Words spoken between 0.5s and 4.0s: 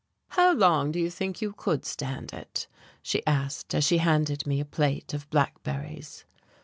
long do you think you could stand it?" she asked, as she